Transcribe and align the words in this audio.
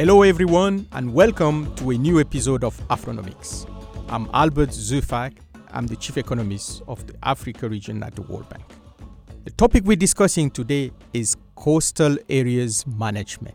Hello, 0.00 0.22
everyone, 0.22 0.86
and 0.92 1.12
welcome 1.12 1.74
to 1.74 1.90
a 1.90 1.98
new 1.98 2.20
episode 2.20 2.64
of 2.64 2.74
Afronomics. 2.88 3.70
I'm 4.08 4.30
Albert 4.32 4.70
Zeufack. 4.70 5.36
I'm 5.72 5.86
the 5.86 5.96
chief 5.96 6.16
economist 6.16 6.80
of 6.88 7.06
the 7.06 7.12
Africa 7.22 7.68
region 7.68 8.02
at 8.02 8.14
the 8.14 8.22
World 8.22 8.48
Bank. 8.48 8.64
The 9.44 9.50
topic 9.50 9.84
we're 9.84 9.98
discussing 9.98 10.50
today 10.50 10.90
is 11.12 11.36
coastal 11.54 12.16
areas 12.30 12.86
management. 12.86 13.54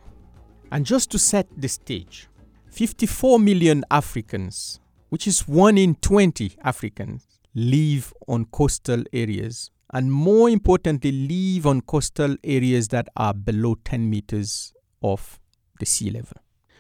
And 0.72 0.86
just 0.86 1.10
to 1.14 1.18
set 1.18 1.48
the 1.58 1.68
stage, 1.68 2.28
54 2.70 3.40
million 3.40 3.84
Africans, 3.90 4.80
which 5.10 5.26
is 5.26 5.48
one 5.48 5.80
in 5.80 5.96
20 5.96 6.58
Africans, 6.64 7.40
live 7.56 8.14
on 8.28 8.46
coastal 8.52 9.04
areas, 9.12 9.72
and 9.94 10.12
more 10.12 10.52
importantly, 10.52 11.12
live 11.12 11.66
on 11.66 11.82
coastal 11.82 12.36
areas 12.44 12.90
that 12.90 13.10
are 13.18 13.34
below 13.34 13.78
10 13.84 14.08
meters 14.08 14.74
of 15.02 15.40
the 15.80 15.86
sea 15.86 16.10
level. 16.10 16.38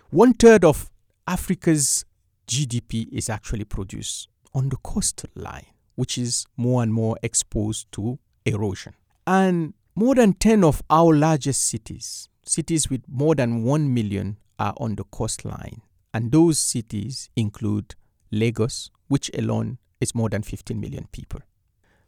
One 0.09 0.33
third 0.33 0.63
of 0.63 0.89
Africa's 1.27 2.05
GDP 2.47 3.07
is 3.11 3.29
actually 3.29 3.65
produced 3.65 4.29
on 4.53 4.69
the 4.69 4.77
coastal 4.77 5.29
line, 5.35 5.65
which 5.95 6.17
is 6.17 6.45
more 6.55 6.83
and 6.83 6.93
more 6.93 7.17
exposed 7.23 7.91
to 7.93 8.19
erosion. 8.45 8.93
And 9.25 9.73
more 9.95 10.15
than 10.15 10.33
10 10.33 10.63
of 10.63 10.81
our 10.89 11.15
largest 11.15 11.63
cities, 11.63 12.29
cities 12.45 12.89
with 12.89 13.01
more 13.07 13.35
than 13.35 13.63
1 13.63 13.93
million, 13.93 14.37
are 14.59 14.73
on 14.77 14.95
the 14.95 15.03
coastline. 15.05 15.81
And 16.13 16.31
those 16.31 16.59
cities 16.59 17.29
include 17.35 17.95
Lagos, 18.31 18.91
which 19.07 19.29
alone 19.37 19.79
is 19.99 20.15
more 20.15 20.29
than 20.29 20.43
15 20.43 20.79
million 20.79 21.07
people. 21.11 21.41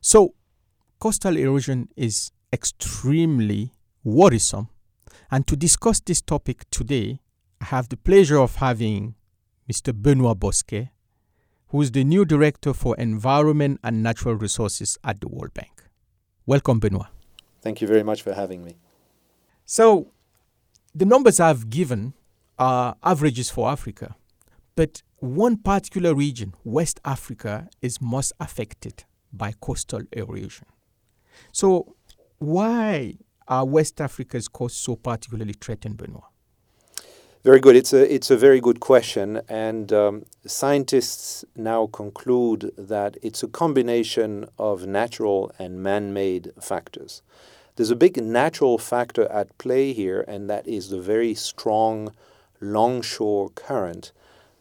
So, 0.02 0.36
coastal 1.00 1.38
erosion 1.38 1.90
is 1.96 2.32
extremely 2.54 3.74
worrisome. 4.04 4.70
And 5.30 5.46
to 5.48 5.58
discuss 5.58 6.00
this 6.00 6.22
topic 6.22 6.70
today, 6.72 7.20
I 7.60 7.66
have 7.66 7.90
the 7.90 7.98
pleasure 7.98 8.38
of 8.38 8.56
having 8.56 9.16
Mr. 9.70 9.94
Benoit 9.94 10.40
Bosquet, 10.40 10.92
who 11.70 11.82
is 11.82 11.92
the 11.92 12.06
new 12.06 12.24
Director 12.24 12.74
for 12.74 12.96
Environment 12.96 13.80
and 13.84 14.02
Natural 14.02 14.36
Resources 14.36 14.98
at 15.04 15.20
the 15.20 15.28
World 15.28 15.54
Bank. 15.54 15.90
Welcome, 16.46 16.80
Benoit. 16.80 17.08
Thank 17.62 17.82
you 17.82 17.88
very 17.88 18.04
much 18.04 18.22
for 18.22 18.34
having 18.34 18.64
me. 18.64 18.78
So, 19.66 20.12
the 20.96 21.06
numbers 21.06 21.42
I've 21.42 21.70
given 21.70 22.14
are 22.58 22.96
averages 23.04 23.50
for 23.50 23.70
Africa, 23.70 24.16
but 24.76 25.04
one 25.18 25.58
particular 25.58 26.16
region, 26.16 26.54
West 26.64 27.02
Africa, 27.04 27.68
is 27.82 28.00
most 28.00 28.32
affected 28.40 29.04
by 29.34 29.54
coastal 29.60 30.04
erosion. 30.14 30.68
So, 31.52 31.96
why 32.38 33.18
are 33.48 33.66
West 33.66 34.02
Africa's 34.02 34.48
coasts 34.48 34.80
so 34.80 34.96
particularly 34.96 35.54
threatened, 35.54 35.98
Benoit? 35.98 36.24
Very 37.44 37.60
good. 37.60 37.76
It's 37.76 37.94
a 37.94 38.14
it's 38.14 38.30
a 38.30 38.36
very 38.36 38.60
good 38.60 38.80
question, 38.80 39.42
and 39.48 39.94
um, 39.94 40.26
scientists 40.46 41.46
now 41.56 41.88
conclude 41.88 42.72
that 42.78 43.16
it's 43.22 43.42
a 43.44 43.48
combination 43.48 44.50
of 44.58 44.86
natural 44.86 45.52
and 45.58 45.82
man-made 45.82 46.52
factors. 46.60 47.22
There's 47.76 47.92
a 47.92 47.96
big 47.96 48.22
natural 48.22 48.78
factor 48.78 49.32
at 49.32 49.56
play 49.60 49.94
here, 49.94 50.26
and 50.28 50.50
that 50.50 50.68
is 50.68 50.90
the 50.90 51.00
very 51.00 51.36
strong 51.36 52.12
longshore 52.60 53.50
current 53.52 54.12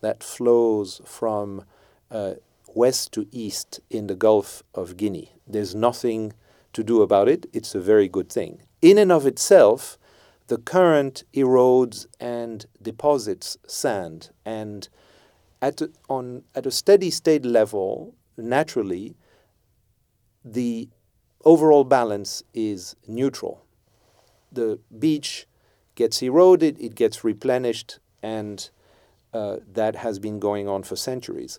that 0.02 0.22
flows 0.22 1.00
from 1.04 1.64
uh, 2.10 2.34
west 2.74 3.10
to 3.12 3.26
east 3.32 3.80
in 3.90 4.06
the 4.06 4.14
Gulf 4.14 4.62
of 4.74 4.96
Guinea. 4.96 5.32
There's 5.46 5.74
nothing 5.74 6.34
to 6.74 6.84
do 6.84 7.00
about 7.00 7.26
it. 7.26 7.46
It's 7.54 7.74
a 7.74 7.80
very 7.80 8.06
good 8.06 8.30
thing. 8.30 8.60
In 8.86 8.98
and 8.98 9.10
of 9.10 9.26
itself, 9.26 9.98
the 10.46 10.58
current 10.58 11.24
erodes 11.34 12.06
and 12.20 12.66
deposits 12.80 13.56
sand, 13.66 14.30
and 14.44 14.88
at 15.60 15.82
on 16.08 16.44
at 16.54 16.66
a 16.66 16.70
steady 16.70 17.10
state 17.10 17.44
level, 17.44 18.14
naturally, 18.36 19.16
the 20.44 20.88
overall 21.44 21.82
balance 21.82 22.44
is 22.54 22.94
neutral. 23.08 23.66
The 24.52 24.78
beach 24.96 25.48
gets 25.96 26.22
eroded, 26.22 26.78
it 26.78 26.94
gets 26.94 27.24
replenished, 27.24 27.98
and 28.22 28.70
uh, 29.34 29.56
that 29.72 29.96
has 29.96 30.20
been 30.20 30.38
going 30.38 30.68
on 30.68 30.84
for 30.84 30.94
centuries. 30.94 31.58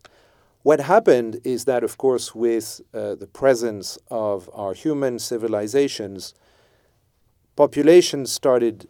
What 0.63 0.79
happened 0.79 1.41
is 1.43 1.65
that, 1.65 1.83
of 1.83 1.97
course, 1.97 2.33
with 2.33 2.79
uh, 2.93 3.15
the 3.15 3.27
presence 3.27 3.99
of 4.09 4.49
our 4.53 4.73
human 4.73 5.19
civilizations, 5.19 6.33
populations 7.57 8.31
started 8.31 8.87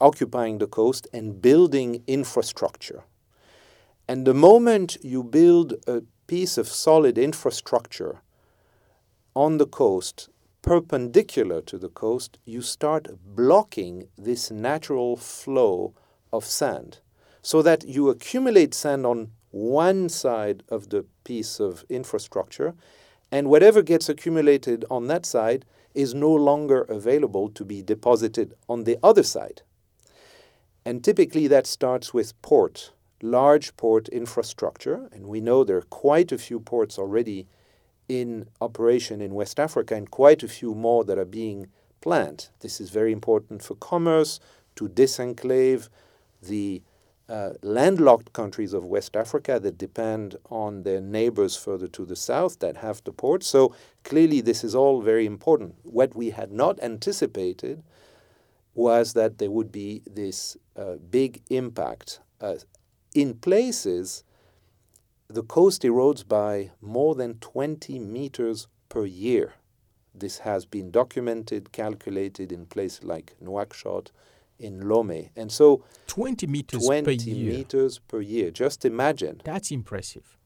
occupying 0.00 0.58
the 0.58 0.66
coast 0.66 1.06
and 1.12 1.40
building 1.40 2.02
infrastructure. 2.06 3.04
And 4.08 4.26
the 4.26 4.34
moment 4.34 4.96
you 5.02 5.22
build 5.22 5.74
a 5.86 6.02
piece 6.26 6.58
of 6.58 6.66
solid 6.66 7.18
infrastructure 7.18 8.22
on 9.36 9.58
the 9.58 9.66
coast, 9.66 10.30
perpendicular 10.62 11.60
to 11.60 11.76
the 11.76 11.90
coast, 11.90 12.38
you 12.46 12.62
start 12.62 13.08
blocking 13.22 14.08
this 14.16 14.50
natural 14.50 15.16
flow 15.16 15.94
of 16.32 16.46
sand 16.46 17.00
so 17.42 17.60
that 17.60 17.86
you 17.86 18.08
accumulate 18.08 18.72
sand 18.72 19.04
on 19.04 19.30
one 19.50 20.08
side 20.08 20.62
of 20.70 20.88
the 20.88 21.04
piece 21.24 21.60
of 21.60 21.84
infrastructure, 21.90 22.74
and 23.30 23.48
whatever 23.48 23.82
gets 23.82 24.08
accumulated 24.08 24.84
on 24.90 25.06
that 25.08 25.26
side 25.26 25.66
is 25.94 26.14
no 26.14 26.32
longer 26.32 26.82
available 26.82 27.48
to 27.50 27.64
be 27.64 27.82
deposited 27.82 28.54
on 28.68 28.84
the 28.84 28.98
other 29.02 29.22
side. 29.22 29.62
And 30.84 31.02
typically 31.02 31.46
that 31.48 31.66
starts 31.66 32.12
with 32.12 32.40
port, 32.42 32.92
large 33.22 33.76
port 33.76 34.08
infrastructure, 34.08 35.08
and 35.12 35.26
we 35.26 35.40
know 35.40 35.64
there 35.64 35.78
are 35.78 35.82
quite 35.82 36.32
a 36.32 36.38
few 36.38 36.60
ports 36.60 36.98
already 36.98 37.46
in 38.08 38.48
operation 38.60 39.20
in 39.22 39.34
West 39.34 39.58
Africa 39.58 39.94
and 39.94 40.10
quite 40.10 40.42
a 40.42 40.48
few 40.48 40.74
more 40.74 41.04
that 41.04 41.18
are 41.18 41.24
being 41.24 41.68
planned. 42.00 42.48
This 42.60 42.80
is 42.80 42.90
very 42.90 43.12
important 43.12 43.62
for 43.62 43.76
commerce, 43.76 44.40
to 44.76 44.88
disenclave 44.88 45.88
the 46.42 46.82
uh, 47.28 47.50
landlocked 47.62 48.32
countries 48.32 48.72
of 48.72 48.84
West 48.84 49.16
Africa 49.16 49.58
that 49.60 49.78
depend 49.78 50.36
on 50.50 50.82
their 50.82 51.00
neighbors 51.00 51.56
further 51.56 51.88
to 51.88 52.04
the 52.04 52.16
south 52.16 52.58
that 52.58 52.78
have 52.78 53.02
the 53.04 53.12
ports. 53.12 53.46
So 53.46 53.74
clearly, 54.02 54.40
this 54.40 54.62
is 54.62 54.74
all 54.74 55.00
very 55.00 55.24
important. 55.24 55.76
What 55.82 56.14
we 56.14 56.30
had 56.30 56.52
not 56.52 56.82
anticipated 56.82 57.82
was 58.74 59.12
that 59.14 59.38
there 59.38 59.50
would 59.50 59.72
be 59.72 60.02
this 60.06 60.56
uh, 60.76 60.96
big 61.10 61.40
impact. 61.48 62.20
Uh, 62.40 62.56
in 63.14 63.34
places, 63.34 64.24
the 65.28 65.42
coast 65.42 65.82
erodes 65.82 66.26
by 66.26 66.72
more 66.80 67.14
than 67.14 67.34
20 67.38 67.98
meters 68.00 68.66
per 68.88 69.06
year. 69.06 69.54
This 70.14 70.38
has 70.38 70.66
been 70.66 70.90
documented, 70.90 71.72
calculated 71.72 72.52
in 72.52 72.66
places 72.66 73.04
like 73.04 73.34
Nouakchott, 73.42 74.10
in 74.58 74.80
Lomé. 74.82 75.30
And 75.36 75.50
so 75.50 75.84
20 76.06 76.46
meters 76.46 76.84
20 76.84 77.04
per 77.04 77.10
year. 77.10 77.52
meters 77.52 77.98
per 77.98 78.20
year. 78.20 78.50
Just 78.50 78.84
imagine. 78.84 79.40
That's 79.44 79.70
impressive. 79.70 80.36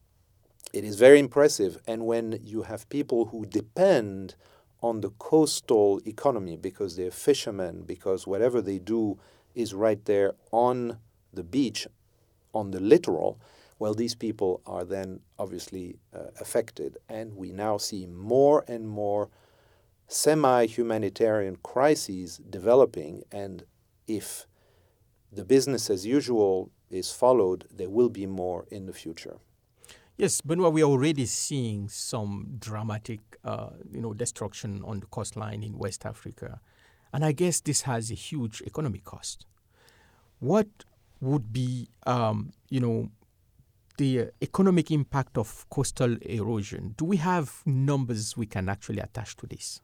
It 0.73 0.83
is 0.83 0.95
very 0.97 1.19
impressive. 1.19 1.79
And 1.87 2.05
when 2.05 2.39
you 2.43 2.63
have 2.63 2.87
people 2.89 3.25
who 3.25 3.45
depend 3.45 4.35
on 4.81 5.01
the 5.01 5.09
coastal 5.11 5.99
economy 6.05 6.57
because 6.57 6.95
they're 6.95 7.11
fishermen, 7.11 7.83
because 7.85 8.25
whatever 8.27 8.61
they 8.61 8.79
do 8.79 9.19
is 9.55 9.73
right 9.73 10.03
there 10.05 10.33
on 10.51 10.99
the 11.33 11.43
beach, 11.43 11.87
on 12.53 12.71
the 12.71 12.79
littoral, 12.79 13.39
well, 13.79 13.93
these 13.93 14.15
people 14.15 14.61
are 14.65 14.83
then 14.83 15.21
obviously 15.37 15.97
uh, 16.13 16.27
affected. 16.39 16.97
And 17.07 17.35
we 17.35 17.51
now 17.51 17.77
see 17.77 18.05
more 18.05 18.63
and 18.67 18.87
more 18.87 19.29
semi 20.07 20.65
humanitarian 20.65 21.57
crises 21.63 22.39
developing. 22.49 23.23
And 23.31 23.63
if 24.09 24.47
the 25.31 25.45
business 25.45 25.89
as 25.89 26.05
usual 26.05 26.71
is 26.89 27.11
followed, 27.11 27.65
there 27.71 27.89
will 27.89 28.09
be 28.09 28.25
more 28.25 28.65
in 28.71 28.85
the 28.87 28.93
future. 28.93 29.37
Yes, 30.17 30.41
Benoit, 30.41 30.73
we 30.73 30.81
are 30.81 30.89
already 30.89 31.25
seeing 31.25 31.87
some 31.87 32.55
dramatic, 32.59 33.21
uh, 33.45 33.69
you 33.89 34.01
know, 34.01 34.13
destruction 34.13 34.83
on 34.83 34.99
the 34.99 35.05
coastline 35.05 35.63
in 35.63 35.77
West 35.77 36.05
Africa, 36.05 36.59
and 37.13 37.23
I 37.23 37.31
guess 37.31 37.61
this 37.61 37.83
has 37.83 38.11
a 38.11 38.15
huge 38.15 38.61
economic 38.63 39.05
cost. 39.05 39.45
What 40.39 40.67
would 41.21 41.53
be, 41.53 41.89
um, 42.05 42.51
you 42.69 42.79
know, 42.79 43.11
the 43.97 44.31
economic 44.41 44.91
impact 44.91 45.37
of 45.37 45.65
coastal 45.69 46.17
erosion? 46.21 46.95
Do 46.97 47.05
we 47.05 47.17
have 47.17 47.61
numbers 47.65 48.35
we 48.35 48.45
can 48.45 48.67
actually 48.67 48.99
attach 48.99 49.35
to 49.37 49.47
this? 49.47 49.81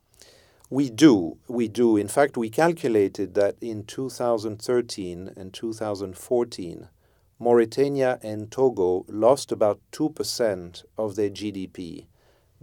We 0.70 0.90
do. 0.90 1.38
We 1.48 1.68
do. 1.68 1.96
In 1.98 2.08
fact, 2.08 2.38
we 2.38 2.50
calculated 2.50 3.36
that 3.36 3.56
in 3.62 3.84
2013 3.84 5.32
and 5.38 5.54
2014, 5.54 6.90
Mauritania 7.40 8.20
and 8.24 8.50
Togo 8.52 9.06
lost 9.08 9.52
about 9.52 9.80
2% 9.92 10.84
of 10.98 11.16
their 11.16 11.30
GDP 11.30 12.08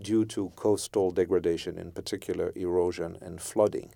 due 0.00 0.24
to 0.24 0.50
coastal 0.56 1.10
degradation, 1.12 1.78
in 1.78 1.92
particular 1.92 2.52
erosion 2.56 3.18
and 3.20 3.40
flooding. 3.40 3.92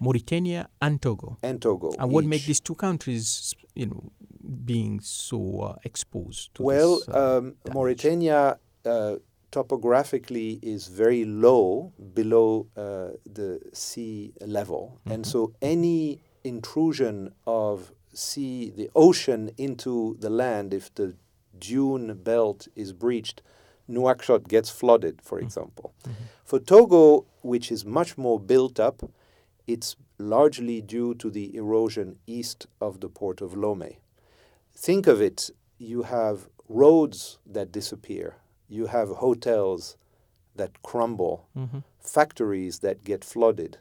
Mauritania 0.00 0.68
and 0.82 1.00
Togo. 1.00 1.38
and 1.42 1.62
Togo. 1.62 1.92
And 1.98 2.10
what 2.10 2.24
each. 2.24 2.30
make 2.30 2.44
these 2.46 2.60
two 2.60 2.74
countries, 2.74 3.54
you 3.74 3.86
know, 3.86 4.10
being 4.64 5.00
so 5.00 5.60
uh, 5.60 5.76
exposed 5.84 6.54
to 6.56 6.62
Well, 6.62 6.96
this? 6.98 7.08
uh, 7.08 7.38
um. 7.38 7.54
Mauritania 7.72 8.58
uh, 8.84 9.16
topographically 9.50 10.58
is 10.62 10.86
very 10.88 11.24
low 11.24 11.92
below 12.14 12.66
uh, 12.76 13.10
the 13.24 13.60
sea 13.72 14.32
level, 14.40 14.98
and 15.06 15.24
Mhm. 15.24 15.26
so 15.32 15.52
any 15.62 16.20
intrusion 16.44 17.32
of 17.46 17.92
sea, 18.12 18.70
the 18.70 18.90
ocean 18.94 19.50
into 19.58 20.16
the 20.20 20.30
land, 20.30 20.72
if 20.72 20.94
the 20.94 21.14
dune 21.58 22.14
belt 22.22 22.68
is 22.74 22.92
breached, 22.92 23.42
Nouakchott 23.88 24.48
gets 24.48 24.68
flooded, 24.70 25.22
for 25.22 25.38
Mm. 25.38 25.44
example. 25.44 25.92
Mhm. 26.04 26.12
For 26.44 26.58
Togo, 26.58 27.24
which 27.42 27.70
is 27.70 27.84
much 27.84 28.18
more 28.18 28.38
built 28.40 28.80
up, 28.80 29.08
it's 29.66 29.96
largely 30.18 30.80
due 30.80 31.14
to 31.14 31.30
the 31.30 31.54
erosion 31.54 32.18
east 32.26 32.66
of 32.80 33.00
the 33.00 33.08
port 33.08 33.40
of 33.40 33.52
Lomé. 33.54 33.96
Think 34.74 35.06
of 35.06 35.20
it 35.20 35.50
you 35.78 36.02
have 36.02 36.48
roads 36.68 37.38
that 37.46 37.70
disappear, 37.70 38.34
you 38.68 38.86
have 38.86 39.08
hotels 39.16 39.96
that 40.56 40.82
crumble, 40.82 41.46
Mhm. 41.56 41.82
factories 42.00 42.78
that 42.80 43.04
get 43.04 43.24
flooded. 43.24 43.78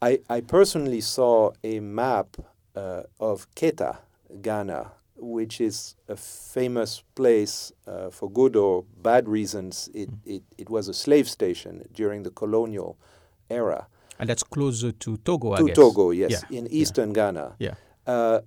I, 0.00 0.20
I 0.30 0.40
personally 0.40 1.00
saw 1.00 1.52
a 1.64 1.80
map 1.80 2.36
uh, 2.76 3.02
of 3.18 3.46
Keta, 3.54 3.98
Ghana, 4.42 4.92
which 5.16 5.60
is 5.60 5.96
a 6.08 6.16
famous 6.16 7.02
place 7.16 7.72
uh, 7.86 8.08
for 8.10 8.30
good 8.30 8.54
or 8.56 8.84
bad 9.02 9.28
reasons. 9.28 9.88
It, 9.92 10.10
it, 10.24 10.42
it 10.56 10.70
was 10.70 10.88
a 10.88 10.94
slave 10.94 11.28
station 11.28 11.88
during 11.92 12.22
the 12.22 12.30
colonial 12.30 12.96
era. 13.50 13.88
And 14.20 14.28
that's 14.28 14.44
closer 14.44 14.92
to 14.92 15.16
Togo, 15.18 15.54
I 15.54 15.58
to. 15.58 15.74
Togo, 15.74 16.10
yes, 16.10 16.30
Yeah, 16.48 16.58
in 16.58 16.66
eastern 16.68 17.12
Ghana. 17.12 17.56
Yeah. 17.58 17.74
Uh, 18.06 18.40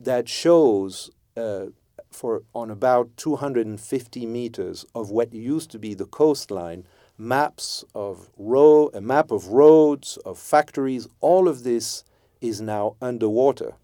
that 0.00 0.28
shows 0.28 1.10
uh, 1.36 1.66
for 2.10 2.42
on 2.54 2.70
about 2.70 3.10
250 3.16 4.26
meters 4.26 4.84
of 4.94 5.10
what 5.10 5.32
used 5.32 5.70
to 5.70 5.78
be 5.78 5.94
the 5.94 6.06
coastline, 6.06 6.84
maps 7.16 7.84
of 7.94 8.30
ro- 8.36 8.90
a 8.94 9.00
map 9.00 9.30
of 9.30 9.48
roads, 9.48 10.16
of 10.24 10.38
factories. 10.38 11.08
All 11.20 11.48
of 11.48 11.64
this 11.64 12.04
is 12.40 12.60
now 12.60 12.96
underwater. 13.02 13.74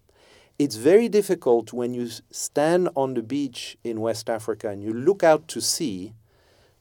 It's 0.57 0.77
very 0.77 1.09
difficult 1.09 1.73
when 1.73 1.93
you 1.93 2.09
stand 2.31 2.89
on 2.95 3.13
the 3.13 3.21
beach 3.21 3.77
in 3.83 3.99
West 3.99 4.29
Africa 4.29 4.69
and 4.69 4.81
you 4.81 4.93
look 4.93 5.21
out 5.23 5.47
to 5.49 5.61
sea 5.61 6.13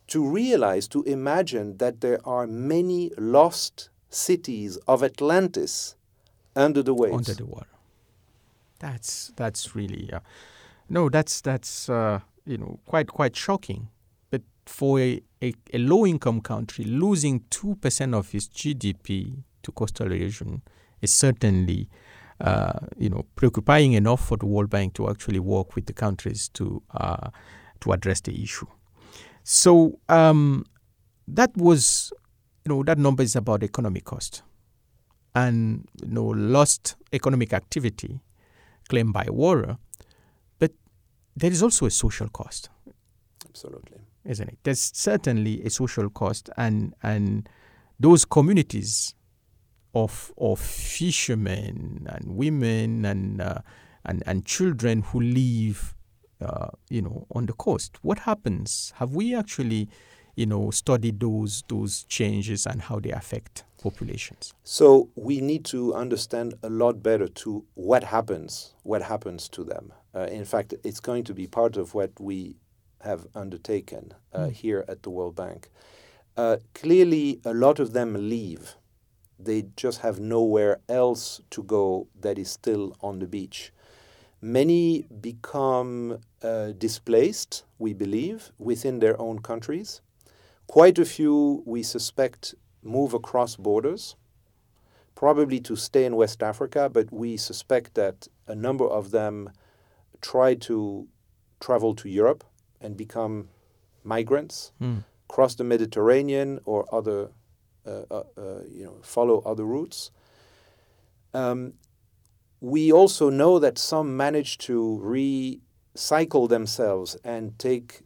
to 0.07 0.25
realize, 0.25 0.87
to 0.89 1.03
imagine 1.05 1.79
that 1.79 2.01
there 2.01 2.21
are 2.25 2.47
many 2.47 3.11
lost 3.17 3.89
cities 4.11 4.77
of 4.87 5.03
Atlantis 5.03 5.97
under 6.55 6.83
the 6.83 6.95
waves. 6.95 7.29
under 7.29 7.35
the 7.35 7.47
water. 7.47 7.67
That's 8.79 9.33
that's 9.37 9.75
really 9.75 10.13
uh, 10.13 10.21
no. 10.89 11.09
That's 11.09 11.41
that's 11.41 11.89
uh, 11.89 12.21
you 12.45 12.59
know 12.59 12.81
quite 12.87 13.09
quite 13.09 13.37
shocking. 13.37 13.89
But 14.31 14.43
for 14.67 15.01
a, 15.01 15.21
a, 15.43 15.55
a 15.73 15.79
low 15.79 16.07
income 16.07 16.41
country, 16.41 16.85
losing 16.85 17.45
two 17.51 17.77
percent 17.77 18.15
of 18.15 18.35
its 18.35 18.49
GDP 18.49 19.43
to 19.63 19.73
coastal 19.73 20.13
erosion 20.13 20.63
is 21.03 21.13
certainly 21.13 21.89
uh, 22.41 22.81
you 22.97 23.11
know 23.11 23.25
preoccupying 23.37 23.93
enough 23.93 24.27
for 24.27 24.37
the 24.37 24.47
World 24.47 24.71
Bank 24.71 24.95
to 24.95 25.09
actually 25.09 25.41
work 25.41 25.75
with 25.75 25.87
the 25.87 25.93
countries 25.93 26.49
to 26.51 26.83
uh, 26.93 27.31
to 27.81 27.93
address 27.93 28.21
the 28.21 28.43
issue. 28.43 28.67
So 29.43 29.99
um, 30.09 30.65
that 31.29 31.57
was 31.57 32.13
you 32.65 32.71
know 32.71 32.83
that 32.85 32.99
number 32.99 33.23
is 33.23 33.37
about 33.37 33.63
economic 33.63 34.05
cost 34.05 34.43
and 35.35 35.87
you 36.03 36.09
know 36.09 36.25
lost 36.25 36.97
economic 37.13 37.53
activity 37.53 38.21
claimed 38.89 39.13
by 39.13 39.27
water, 39.31 39.79
there 41.37 41.51
is 41.51 41.63
also 41.63 41.87
a 41.87 41.91
social 41.91 42.29
cost, 42.29 42.69
Absolutely. 43.49 43.99
isn't 44.25 44.49
it? 44.49 44.59
There's 44.63 44.91
certainly 44.95 45.63
a 45.65 45.71
social 45.71 46.11
cost, 46.11 46.51
and 46.57 46.95
and 47.03 47.49
those 47.99 48.25
communities 48.25 49.15
of 49.95 50.33
of 50.39 50.61
fishermen 50.61 52.07
and 52.11 52.37
women 52.37 53.05
and 53.05 53.41
uh, 53.41 53.59
and 54.05 54.23
and 54.27 54.45
children 54.45 55.03
who 55.03 55.21
live, 55.21 55.95
uh, 56.41 56.69
you 56.91 57.03
know, 57.03 57.27
on 57.35 57.47
the 57.47 57.53
coast. 57.53 57.99
What 58.03 58.21
happens? 58.21 58.93
Have 58.97 59.15
we 59.15 59.35
actually, 59.35 59.89
you 60.37 60.47
know, 60.47 60.71
study 60.71 61.11
those 61.11 61.65
those 61.69 62.05
changes 62.05 62.67
and 62.67 62.83
how 62.83 63.01
they 63.01 63.11
affect 63.11 63.65
populations? 63.83 64.53
So 64.65 65.09
we 65.15 65.41
need 65.41 65.65
to 65.67 65.95
understand 65.95 66.55
a 66.63 66.69
lot 66.71 67.03
better 67.03 67.29
to 67.29 67.65
what 67.75 68.05
happens, 68.05 68.75
what 68.83 69.03
happens 69.03 69.49
to 69.51 69.65
them. 69.65 69.93
Uh, 70.15 70.21
in 70.31 70.45
fact, 70.45 70.75
it's 70.85 71.01
going 71.01 71.25
to 71.25 71.35
be 71.35 71.47
part 71.47 71.77
of 71.77 71.95
what 71.95 72.11
we 72.21 72.57
have 73.03 73.27
undertaken 73.35 74.15
uh, 74.33 74.39
Mm. 74.47 74.53
here 74.53 74.85
at 74.89 75.03
the 75.03 75.11
World 75.11 75.37
Bank. 75.37 75.69
Uh, 76.37 76.57
clearly, 76.75 77.41
a 77.45 77.53
lot 77.53 77.79
of 77.79 77.93
them 77.93 78.29
leave. 78.29 78.77
They 79.39 79.67
just 79.77 80.01
have 80.01 80.19
nowhere 80.21 80.79
else 80.89 81.41
to 81.51 81.63
go 81.63 82.07
that 82.21 82.39
is 82.39 82.51
still 82.51 82.97
on 83.01 83.19
the 83.19 83.27
beach. 83.27 83.73
Many 84.41 85.03
become 85.21 86.19
uh, 86.43 86.73
displaced, 86.73 87.65
we 87.79 87.93
believe, 87.95 88.53
within 88.59 88.99
their 89.01 89.21
own 89.21 89.39
countries. 89.41 90.01
Quite 90.67 90.99
a 90.99 91.05
few, 91.05 91.63
we 91.67 91.83
suspect, 91.83 92.55
move 92.83 93.15
across 93.15 93.57
borders, 93.57 94.17
probably 95.15 95.61
to 95.61 95.77
stay 95.77 96.05
in 96.05 96.17
West 96.17 96.43
Africa, 96.43 96.89
but 96.93 97.13
we 97.13 97.37
suspect 97.37 97.95
that 97.95 98.29
a 98.47 98.55
number 98.55 98.87
of 98.87 99.11
them 99.11 99.51
try 100.21 100.55
to 100.55 101.07
travel 101.61 101.95
to 101.95 102.09
Europe 102.09 102.45
and 102.81 102.97
become 102.97 103.49
migrants, 104.03 104.73
Mm. 104.81 105.05
cross 105.29 105.55
the 105.55 105.65
Mediterranean 105.65 106.61
or 106.65 106.87
other, 106.93 107.31
uh, 107.87 108.03
uh, 108.11 108.23
uh, 108.37 108.61
you 108.69 108.85
know, 108.85 108.97
follow 109.03 109.41
other 109.47 109.65
routes. 109.65 110.11
Um, 111.33 111.75
we 112.61 112.91
also 112.93 113.29
know 113.31 113.59
that 113.59 113.79
some 113.79 114.17
manage 114.17 114.57
to 114.59 115.01
recycle 115.03 116.49
themselves 116.49 117.17
and 117.25 117.59
take 117.59 118.03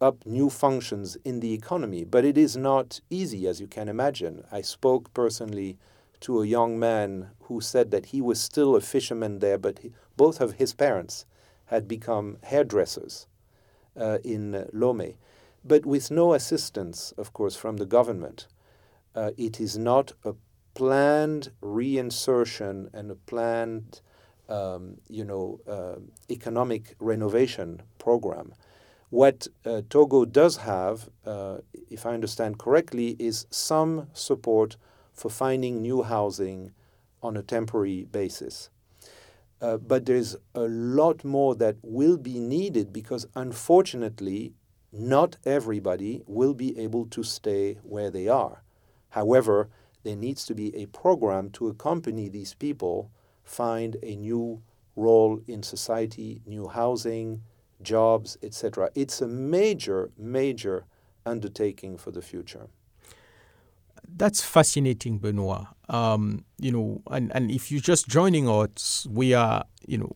up 0.00 0.26
new 0.26 0.50
functions 0.50 1.16
in 1.24 1.40
the 1.40 1.52
economy, 1.52 2.04
but 2.04 2.24
it 2.24 2.36
is 2.36 2.56
not 2.56 3.00
easy, 3.10 3.46
as 3.46 3.60
you 3.60 3.66
can 3.66 3.88
imagine. 3.88 4.44
I 4.50 4.60
spoke 4.60 5.12
personally 5.14 5.78
to 6.20 6.42
a 6.42 6.46
young 6.46 6.78
man 6.78 7.30
who 7.42 7.60
said 7.60 7.90
that 7.90 8.06
he 8.06 8.20
was 8.20 8.40
still 8.40 8.76
a 8.76 8.80
fisherman 8.80 9.38
there, 9.38 9.58
but 9.58 9.80
he, 9.80 9.92
both 10.16 10.40
of 10.40 10.54
his 10.54 10.74
parents 10.74 11.26
had 11.66 11.88
become 11.88 12.38
hairdressers 12.42 13.26
uh, 13.96 14.18
in 14.24 14.66
Lomé, 14.74 15.16
but 15.64 15.86
with 15.86 16.10
no 16.10 16.34
assistance, 16.34 17.12
of 17.16 17.32
course, 17.32 17.56
from 17.56 17.76
the 17.76 17.86
government. 17.86 18.46
Uh, 19.14 19.30
it 19.36 19.60
is 19.60 19.78
not 19.78 20.12
a 20.24 20.34
planned 20.74 21.50
reinsertion 21.62 22.92
and 22.92 23.10
a 23.10 23.14
planned, 23.14 24.00
um, 24.48 24.96
you 25.08 25.24
know, 25.24 25.60
uh, 25.68 26.00
economic 26.30 26.96
renovation 26.98 27.80
program. 27.98 28.52
What 29.14 29.46
uh, 29.64 29.82
Togo 29.88 30.24
does 30.24 30.56
have, 30.56 31.08
uh, 31.24 31.58
if 31.88 32.04
I 32.04 32.14
understand 32.14 32.58
correctly, 32.58 33.14
is 33.20 33.46
some 33.48 34.08
support 34.12 34.76
for 35.12 35.30
finding 35.30 35.80
new 35.80 36.02
housing 36.02 36.72
on 37.22 37.36
a 37.36 37.42
temporary 37.44 38.06
basis. 38.10 38.70
Uh, 39.60 39.76
but 39.76 40.06
there's 40.06 40.34
a 40.56 40.62
lot 40.62 41.22
more 41.24 41.54
that 41.54 41.76
will 41.80 42.16
be 42.16 42.40
needed 42.40 42.92
because, 42.92 43.24
unfortunately, 43.36 44.52
not 44.90 45.36
everybody 45.44 46.24
will 46.26 46.52
be 46.52 46.76
able 46.76 47.06
to 47.06 47.22
stay 47.22 47.78
where 47.84 48.10
they 48.10 48.26
are. 48.26 48.64
However, 49.10 49.68
there 50.02 50.16
needs 50.16 50.44
to 50.46 50.56
be 50.56 50.74
a 50.74 50.86
program 50.86 51.50
to 51.50 51.68
accompany 51.68 52.28
these 52.28 52.54
people 52.54 53.12
find 53.44 53.96
a 54.02 54.16
new 54.16 54.60
role 54.96 55.40
in 55.46 55.62
society, 55.62 56.42
new 56.46 56.66
housing, 56.66 57.42
jobs, 57.84 58.36
etc. 58.42 58.90
It's 58.94 59.20
a 59.20 59.28
major, 59.28 60.10
major 60.18 60.86
undertaking 61.26 61.96
for 61.98 62.10
the 62.10 62.22
future. 62.22 62.68
That's 64.16 64.42
fascinating, 64.42 65.18
Benoit. 65.18 65.66
Um, 65.88 66.44
you 66.58 66.70
know, 66.72 67.02
and, 67.10 67.32
and 67.34 67.50
if 67.50 67.70
you're 67.70 67.80
just 67.80 68.08
joining 68.08 68.48
us, 68.48 69.06
we 69.10 69.34
are, 69.34 69.64
you 69.86 69.98
know, 69.98 70.12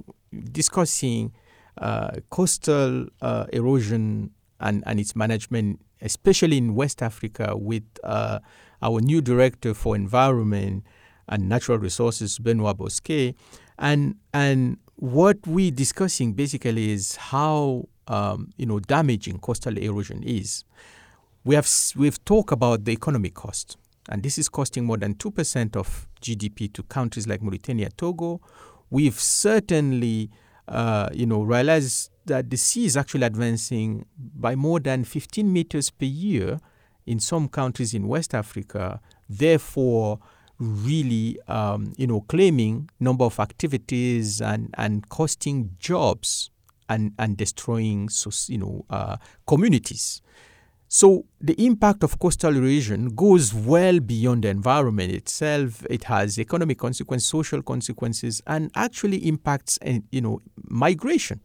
discussing 0.52 1.32
uh, 1.78 2.16
coastal 2.30 3.06
uh, 3.22 3.46
erosion 3.52 4.30
and, 4.60 4.82
and 4.86 5.00
its 5.00 5.16
management, 5.16 5.80
especially 6.02 6.58
in 6.58 6.74
West 6.74 7.02
Africa, 7.02 7.56
with 7.56 7.84
uh, 8.04 8.40
our 8.82 9.00
new 9.00 9.20
director 9.20 9.74
for 9.74 9.96
environment 9.96 10.84
and 11.28 11.48
natural 11.48 11.78
resources, 11.78 12.38
Benoit 12.38 12.76
Bosquet. 12.76 13.34
And, 13.78 14.16
and 14.32 14.78
what 14.98 15.38
we're 15.46 15.70
discussing 15.70 16.32
basically 16.32 16.90
is 16.90 17.14
how, 17.16 17.88
um, 18.08 18.50
you 18.56 18.66
know, 18.66 18.80
damaging 18.80 19.38
coastal 19.38 19.78
erosion 19.78 20.24
is. 20.24 20.64
We 21.44 21.54
have, 21.54 21.68
we've 21.96 22.22
talked 22.24 22.50
about 22.50 22.84
the 22.84 22.92
economic 22.92 23.34
cost 23.34 23.76
and 24.08 24.22
this 24.22 24.38
is 24.38 24.48
costing 24.48 24.84
more 24.84 24.96
than 24.96 25.14
2% 25.14 25.76
of 25.76 26.08
GDP 26.20 26.72
to 26.72 26.82
countries 26.82 27.28
like 27.28 27.42
Mauritania, 27.42 27.90
Togo, 27.90 28.40
we've 28.90 29.20
certainly, 29.20 30.30
uh, 30.66 31.10
you 31.12 31.26
know, 31.26 31.42
realized 31.42 32.10
that 32.24 32.50
the 32.50 32.56
sea 32.56 32.86
is 32.86 32.96
actually 32.96 33.26
advancing 33.26 34.06
by 34.16 34.54
more 34.54 34.80
than 34.80 35.04
15 35.04 35.52
meters 35.52 35.90
per 35.90 36.06
year 36.06 36.58
in 37.06 37.20
some 37.20 37.48
countries 37.48 37.94
in 37.94 38.08
West 38.08 38.34
Africa. 38.34 39.00
Therefore, 39.28 40.18
really, 40.58 41.38
um, 41.48 41.92
you 41.96 42.06
know, 42.06 42.22
claiming 42.22 42.90
number 42.98 43.24
of 43.24 43.38
activities 43.38 44.40
and, 44.40 44.74
and 44.76 45.08
costing 45.08 45.76
jobs 45.78 46.50
and, 46.88 47.12
and 47.18 47.36
destroying, 47.36 48.08
you 48.48 48.58
know, 48.58 48.84
uh, 48.90 49.16
communities. 49.46 50.20
So 50.90 51.26
the 51.38 51.52
impact 51.64 52.02
of 52.02 52.18
coastal 52.18 52.56
erosion 52.56 53.10
goes 53.10 53.52
well 53.52 54.00
beyond 54.00 54.44
the 54.44 54.48
environment 54.48 55.12
itself. 55.12 55.84
It 55.90 56.04
has 56.04 56.38
economic 56.38 56.78
consequences, 56.78 57.28
social 57.28 57.62
consequences, 57.62 58.40
and 58.46 58.70
actually 58.74 59.18
impacts, 59.28 59.78
eh, 59.82 60.00
you 60.10 60.22
know, 60.22 60.40
migration, 60.64 61.40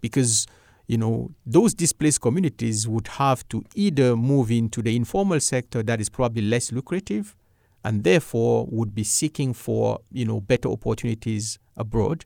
because 0.00 0.46
you 0.86 0.96
know 0.96 1.30
those 1.44 1.74
displaced 1.74 2.22
communities 2.22 2.88
would 2.88 3.08
have 3.08 3.46
to 3.50 3.62
either 3.74 4.16
move 4.16 4.50
into 4.50 4.80
the 4.80 4.96
informal 4.96 5.38
sector 5.38 5.82
that 5.82 6.00
is 6.00 6.08
probably 6.08 6.40
less 6.40 6.72
lucrative, 6.72 7.36
and 7.84 8.04
therefore 8.04 8.66
would 8.70 8.94
be 8.94 9.04
seeking 9.04 9.52
for 9.54 10.00
you 10.10 10.24
know 10.24 10.40
better 10.40 10.68
opportunities 10.68 11.58
abroad, 11.76 12.24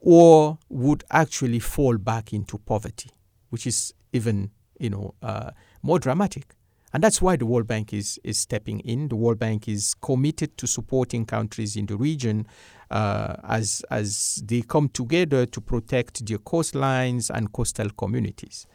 or 0.00 0.58
would 0.68 1.04
actually 1.10 1.58
fall 1.58 1.98
back 1.98 2.32
into 2.32 2.58
poverty, 2.58 3.10
which 3.50 3.66
is 3.66 3.92
even 4.12 4.50
you 4.78 4.90
know 4.90 5.14
uh, 5.22 5.50
more 5.82 5.98
dramatic. 5.98 6.54
And 6.92 7.02
that's 7.02 7.20
why 7.20 7.36
the 7.36 7.44
World 7.44 7.66
Bank 7.66 7.92
is, 7.92 8.18
is 8.24 8.38
stepping 8.38 8.80
in. 8.80 9.08
The 9.08 9.16
World 9.16 9.38
Bank 9.38 9.68
is 9.68 9.94
committed 10.00 10.56
to 10.56 10.66
supporting 10.66 11.26
countries 11.26 11.76
in 11.76 11.84
the 11.84 11.96
region 11.96 12.46
uh, 12.90 13.36
as, 13.44 13.84
as 13.90 14.42
they 14.42 14.62
come 14.62 14.88
together 14.88 15.44
to 15.44 15.60
protect 15.60 16.24
their 16.24 16.38
coastlines 16.38 17.28
and 17.28 17.52
coastal 17.52 17.90
communities. 17.90 18.66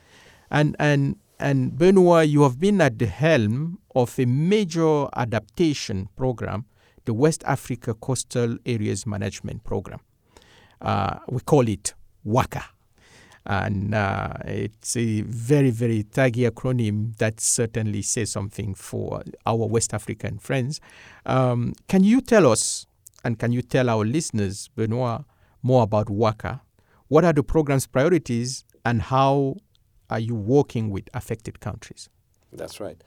And, 0.52 0.76
and, 0.78 1.16
and 1.42 1.78
Benoit, 1.78 2.28
you 2.28 2.44
have 2.44 2.60
been 2.60 2.80
at 2.82 3.00
the 3.00 3.08
helm 3.08 3.80
of 3.96 4.18
a 4.20 4.26
major 4.26 5.08
adaptation 5.16 6.08
program, 6.16 6.66
the 7.06 7.14
West 7.14 7.44
Africa 7.46 7.94
Coastal 7.94 8.58
Areas 8.66 9.06
Management 9.06 9.64
Program. 9.64 10.00
Uh, 10.82 11.20
we 11.28 11.40
call 11.42 11.68
it 11.68 11.94
WACA 12.26 12.64
and 13.46 13.96
uh, 13.96 14.34
it's 14.46 14.96
a 14.96 15.22
very, 15.22 15.72
very 15.72 16.04
taggy 16.04 16.50
acronym 16.50 17.16
that 17.18 17.40
certainly 17.40 18.02
says 18.02 18.32
something 18.32 18.76
for 18.76 19.24
our 19.46 19.68
West 19.68 19.94
African 19.94 20.38
friends. 20.38 20.80
Um, 21.26 21.74
can 21.88 22.04
you 22.04 22.22
tell 22.22 22.52
us, 22.52 22.86
and 23.24 23.40
can 23.40 23.52
you 23.52 23.62
tell 23.62 23.90
our 23.90 24.06
listeners, 24.06 24.70
Benoit, 24.76 25.24
more 25.64 25.84
about 25.84 26.08
WACA? 26.08 26.62
What 27.08 27.26
are 27.26 27.34
the 27.34 27.44
program's 27.44 27.88
priorities, 27.88 28.64
and 28.86 29.02
how 29.02 29.58
are 30.12 30.20
you 30.20 30.36
working 30.36 30.92
with 30.92 31.10
affected 31.14 31.60
countries? 31.60 32.10
That's 32.54 32.80
right. 32.80 33.02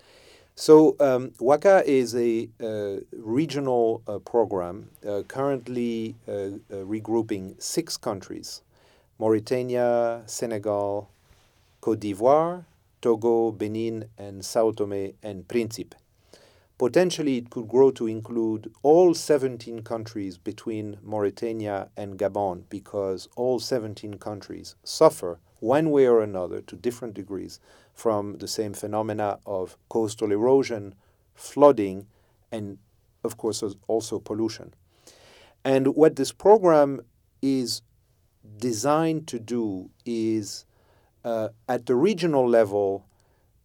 So, 0.57 0.97
um, 1.01 1.31
WACA 1.41 1.85
is 1.85 2.15
a 2.15 2.49
uh, 2.63 3.01
regional 3.13 4.03
uh, 4.07 4.19
program 4.21 4.91
uh, 5.07 5.23
currently 5.27 6.15
uh, 6.29 6.33
uh, 6.33 6.49
regrouping 6.71 7.61
six 7.61 7.97
countries 7.97 8.63
Mauritania, 9.19 10.23
Senegal, 10.27 11.11
Cote 11.81 12.01
d'Ivoire, 12.01 12.65
Togo, 13.01 13.53
Benin, 13.53 14.07
and 14.17 14.45
Sao 14.45 14.71
Tome 14.71 15.13
and 15.23 15.47
Principe. 15.47 15.95
Potentially, 16.79 17.37
it 17.37 17.51
could 17.51 17.69
grow 17.69 17.91
to 17.93 18.07
include 18.07 18.73
all 18.83 19.15
17 19.15 19.83
countries 19.83 20.39
between 20.39 20.99
Mauritania 21.03 21.89
and 21.97 22.19
Gabon 22.19 22.63
because 22.69 23.29
all 23.37 23.61
17 23.61 24.15
countries 24.15 24.75
suffer, 24.83 25.39
one 25.65 25.91
way 25.91 26.07
or 26.07 26.21
another, 26.21 26.61
to 26.61 26.77
different 26.77 27.15
degrees, 27.15 27.59
from 27.95 28.39
the 28.39 28.49
same 28.49 28.75
phenomena 28.75 29.39
of 29.47 29.77
coastal 29.89 30.31
erosion, 30.31 30.95
flooding, 31.35 32.07
and, 32.53 32.79
of 33.23 33.37
course, 33.37 33.63
also 33.87 34.19
pollution. 34.19 34.75
And 35.65 35.95
what 35.97 36.17
this 36.17 36.33
program 36.33 37.01
is 37.41 37.83
designed 38.59 39.27
to 39.29 39.39
do 39.39 39.91
is 40.05 40.67
uh, 41.25 41.49
at 41.67 41.87
the 41.87 41.95
regional 41.95 42.47
level 42.47 43.07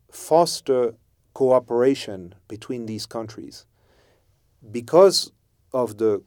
foster 0.09 0.95
cooperation 1.33 2.33
between 2.47 2.85
these 2.85 3.05
countries. 3.05 3.65
Because 4.71 5.31
of 5.73 5.97
the 5.97 6.23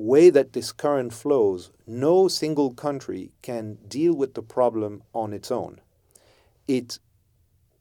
way 0.00 0.30
that 0.30 0.52
this 0.52 0.72
current 0.72 1.12
flows, 1.12 1.70
no 1.86 2.28
single 2.28 2.72
country 2.72 3.32
can 3.42 3.76
deal 3.86 4.14
with 4.14 4.34
the 4.34 4.42
problem 4.42 5.02
on 5.14 5.32
its 5.32 5.50
own. 5.50 5.80
It 6.66 6.98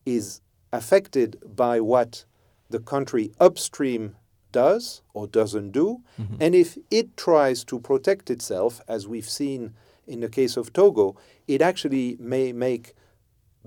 is 0.05 0.41
affected 0.71 1.37
by 1.55 1.79
what 1.79 2.25
the 2.69 2.79
country 2.79 3.31
upstream 3.39 4.15
does 4.51 5.01
or 5.13 5.27
doesn't 5.27 5.71
do. 5.71 6.01
Mm-hmm. 6.19 6.35
And 6.39 6.55
if 6.55 6.77
it 6.91 7.15
tries 7.15 7.63
to 7.65 7.79
protect 7.79 8.29
itself, 8.29 8.81
as 8.87 9.07
we've 9.07 9.29
seen 9.29 9.73
in 10.07 10.19
the 10.21 10.29
case 10.29 10.57
of 10.57 10.73
Togo, 10.73 11.15
it 11.47 11.61
actually 11.61 12.17
may 12.19 12.51
make 12.51 12.93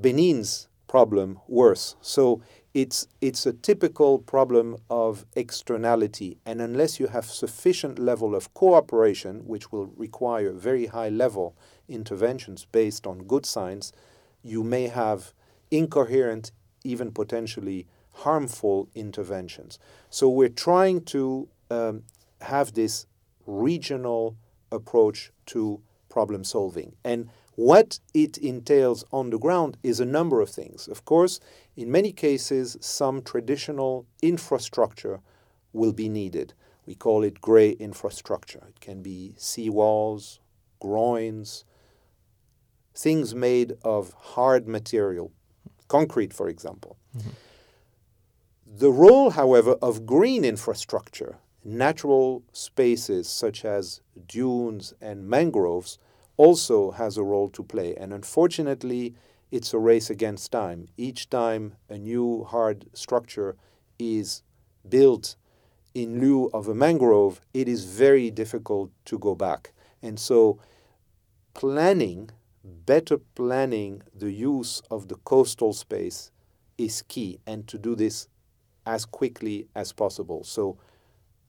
Benin's 0.00 0.68
problem 0.88 1.40
worse. 1.48 1.96
So 2.00 2.42
it's 2.74 3.06
it's 3.20 3.44
a 3.44 3.52
typical 3.52 4.18
problem 4.18 4.76
of 4.88 5.26
externality 5.36 6.38
and 6.46 6.60
unless 6.60 6.98
you 6.98 7.06
have 7.08 7.26
sufficient 7.26 7.98
level 7.98 8.34
of 8.34 8.52
cooperation 8.54 9.46
which 9.46 9.70
will 9.70 9.86
require 9.96 10.52
very 10.52 10.86
high 10.86 11.10
level 11.10 11.54
interventions 11.88 12.66
based 12.72 13.06
on 13.06 13.18
good 13.24 13.44
science 13.44 13.92
you 14.42 14.62
may 14.62 14.86
have 14.86 15.34
incoherent 15.70 16.50
even 16.82 17.12
potentially 17.12 17.86
harmful 18.12 18.88
interventions 18.94 19.78
so 20.08 20.28
we're 20.28 20.48
trying 20.48 21.00
to 21.02 21.48
um, 21.70 22.02
have 22.40 22.72
this 22.72 23.06
regional 23.46 24.36
approach 24.70 25.30
to 25.46 25.80
problem 26.08 26.44
solving. 26.44 26.94
And 27.04 27.28
what 27.54 27.98
it 28.14 28.38
entails 28.38 29.04
on 29.12 29.30
the 29.30 29.38
ground 29.38 29.76
is 29.82 30.00
a 30.00 30.04
number 30.04 30.40
of 30.40 30.48
things. 30.48 30.88
Of 30.88 31.04
course, 31.04 31.40
in 31.76 31.90
many 31.90 32.12
cases, 32.12 32.76
some 32.80 33.22
traditional 33.22 34.06
infrastructure 34.22 35.20
will 35.72 35.92
be 35.92 36.08
needed. 36.08 36.54
We 36.86 36.94
call 36.94 37.22
it 37.22 37.40
gray 37.40 37.70
infrastructure. 37.70 38.64
It 38.68 38.80
can 38.80 39.02
be 39.02 39.34
seawalls, 39.38 40.38
groins, 40.80 41.64
things 42.94 43.34
made 43.34 43.74
of 43.84 44.14
hard 44.18 44.66
material, 44.66 45.32
concrete, 45.88 46.32
for 46.32 46.48
example. 46.48 46.96
Mm-hmm. 47.16 47.30
The 48.66 48.90
role, 48.90 49.30
however, 49.30 49.72
of 49.82 50.06
green 50.06 50.44
infrastructure 50.44 51.38
natural 51.64 52.42
spaces 52.52 53.28
such 53.28 53.64
as 53.64 54.00
dunes 54.26 54.94
and 55.00 55.28
mangroves 55.28 55.98
also 56.36 56.92
has 56.92 57.16
a 57.16 57.22
role 57.22 57.48
to 57.50 57.62
play. 57.62 57.94
And 57.96 58.12
unfortunately, 58.12 59.14
it's 59.50 59.74
a 59.74 59.78
race 59.78 60.10
against 60.10 60.52
time. 60.52 60.88
Each 60.96 61.28
time 61.28 61.74
a 61.88 61.98
new 61.98 62.44
hard 62.44 62.86
structure 62.94 63.56
is 63.98 64.42
built 64.88 65.36
in 65.94 66.20
lieu 66.20 66.50
of 66.54 66.68
a 66.68 66.74
mangrove, 66.74 67.40
it 67.52 67.68
is 67.68 67.84
very 67.84 68.30
difficult 68.30 68.90
to 69.04 69.18
go 69.18 69.34
back. 69.34 69.72
And 70.00 70.18
so, 70.18 70.58
planning, 71.54 72.30
better 72.64 73.18
planning 73.18 74.02
the 74.14 74.32
use 74.32 74.82
of 74.90 75.08
the 75.08 75.16
coastal 75.16 75.72
space 75.72 76.30
is 76.78 77.02
key, 77.02 77.40
and 77.46 77.68
to 77.68 77.78
do 77.78 77.94
this 77.94 78.28
as 78.86 79.04
quickly 79.04 79.68
as 79.74 79.92
possible. 79.92 80.44
So, 80.44 80.78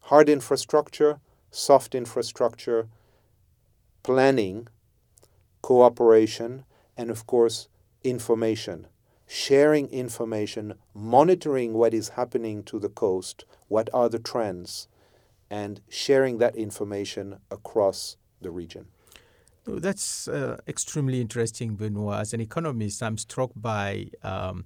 hard 0.02 0.30
infrastructure, 0.30 1.20
soft 1.52 1.96
infrastructure, 1.96 2.88
planning, 4.04 4.68
cooperation, 5.62 6.66
and 6.98 7.10
of 7.10 7.26
course, 7.26 7.68
information. 8.04 8.88
Sharing 9.26 9.90
information, 9.90 10.76
monitoring 10.94 11.74
what 11.74 11.94
is 11.94 12.10
happening 12.10 12.64
to 12.64 12.78
the 12.78 12.90
coast, 12.90 13.46
what 13.68 13.90
are 13.94 14.10
the 14.10 14.20
trends, 14.20 14.88
and 15.50 15.82
sharing 15.90 16.38
that 16.38 16.56
information 16.56 17.40
across 17.50 18.18
the 18.42 18.52
region. 18.52 18.88
That's 19.66 20.28
uh, 20.28 20.58
extremely 20.68 21.22
interesting, 21.22 21.76
Benoit. 21.76 22.20
As 22.20 22.34
an 22.34 22.42
economist, 22.42 23.02
I'm 23.02 23.18
struck 23.18 23.52
by 23.56 24.10
um, 24.22 24.66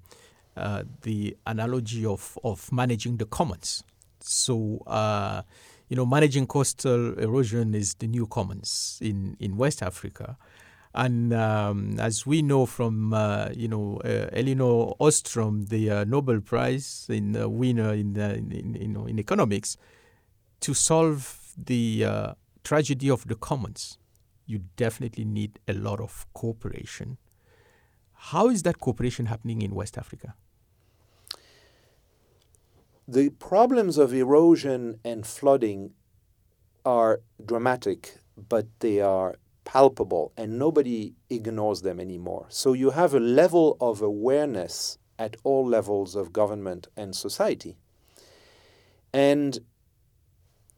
uh, 0.55 0.83
the 1.03 1.37
analogy 1.45 2.03
of, 2.03 2.37
of 2.43 2.71
managing 2.71 3.17
the 3.17 3.25
commons. 3.25 3.83
So, 4.19 4.81
uh, 4.87 5.43
you 5.89 5.95
know, 5.95 6.05
managing 6.05 6.47
coastal 6.47 7.17
erosion 7.17 7.73
is 7.73 7.95
the 7.95 8.07
new 8.07 8.27
commons 8.27 8.99
in, 9.01 9.37
in 9.39 9.57
West 9.57 9.81
Africa. 9.81 10.37
And 10.93 11.33
um, 11.33 11.99
as 11.99 12.25
we 12.25 12.41
know 12.41 12.65
from, 12.65 13.13
uh, 13.13 13.49
you 13.53 13.67
know, 13.67 14.01
uh, 14.03 14.29
Elinor 14.33 14.93
Ostrom, 14.99 15.65
the 15.65 15.91
uh, 15.91 16.03
Nobel 16.05 16.41
Prize 16.41 17.05
in 17.09 17.37
uh, 17.37 17.47
winner 17.47 17.93
in, 17.93 18.17
in, 18.17 18.51
in, 18.51 18.73
you 18.75 18.87
know, 18.87 19.05
in 19.05 19.19
economics, 19.19 19.77
to 20.61 20.73
solve 20.73 21.53
the 21.55 22.03
uh, 22.03 22.33
tragedy 22.63 23.09
of 23.09 23.27
the 23.27 23.35
commons, 23.35 23.97
you 24.45 24.61
definitely 24.75 25.25
need 25.25 25.59
a 25.67 25.73
lot 25.73 25.99
of 25.99 26.25
cooperation. 26.33 27.17
How 28.13 28.49
is 28.49 28.63
that 28.63 28.79
cooperation 28.79 29.27
happening 29.27 29.61
in 29.61 29.75
West 29.75 29.97
Africa? 29.97 30.33
The 33.07 33.29
problems 33.29 33.97
of 33.97 34.13
erosion 34.13 34.99
and 35.05 35.25
flooding 35.25 35.91
are 36.85 37.21
dramatic, 37.43 38.17
but 38.35 38.67
they 38.79 38.99
are 38.99 39.35
palpable 39.63 40.31
and 40.37 40.57
nobody 40.57 41.13
ignores 41.29 41.81
them 41.81 41.99
anymore. 41.99 42.45
So 42.49 42.73
you 42.73 42.91
have 42.91 43.13
a 43.13 43.19
level 43.19 43.77
of 43.81 44.01
awareness 44.01 44.97
at 45.19 45.35
all 45.43 45.65
levels 45.65 46.15
of 46.15 46.31
government 46.31 46.87
and 46.95 47.15
society. 47.15 47.77
And 49.13 49.59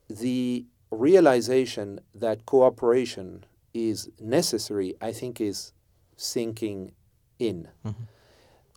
the 0.09 0.65
realization 0.91 1.99
that 2.15 2.45
cooperation 2.45 3.45
is 3.73 4.09
necessary, 4.19 4.95
I 5.01 5.11
think, 5.11 5.39
is 5.39 5.73
sinking 6.15 6.91
in. 7.37 7.67
Mm-hmm. 7.85 8.03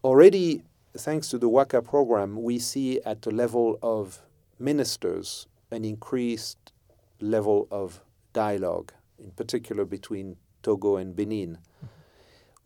Already, 0.04 0.62
thanks 0.96 1.28
to 1.28 1.38
the 1.38 1.48
WACA 1.48 1.84
program, 1.84 2.42
we 2.42 2.58
see 2.58 3.00
at 3.02 3.22
the 3.22 3.30
level 3.30 3.78
of 3.82 4.22
ministers 4.58 5.46
an 5.70 5.84
increased 5.84 6.72
level 7.20 7.66
of 7.70 8.02
dialogue 8.32 8.92
in 9.18 9.30
particular 9.30 9.84
between 9.84 10.36
Togo 10.62 10.96
and 10.96 11.14
Benin. 11.14 11.58